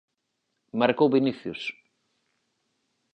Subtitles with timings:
[0.81, 1.61] Marcou Vinicius.